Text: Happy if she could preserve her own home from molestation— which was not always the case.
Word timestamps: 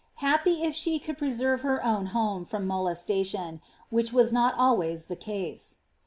Happy 0.15 0.63
if 0.63 0.73
she 0.73 0.97
could 0.97 1.15
preserve 1.15 1.61
her 1.61 1.85
own 1.85 2.07
home 2.07 2.43
from 2.43 2.65
molestation— 2.65 3.61
which 3.91 4.11
was 4.11 4.33
not 4.33 4.55
always 4.57 5.05
the 5.05 5.15
case. 5.15 5.77